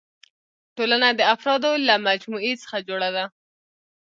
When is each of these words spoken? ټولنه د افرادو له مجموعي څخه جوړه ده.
ټولنه 0.75 1.07
د 1.19 1.21
افرادو 1.33 1.71
له 1.87 1.95
مجموعي 2.07 2.53
څخه 2.63 2.77
جوړه 2.87 3.09
ده. 3.15 3.25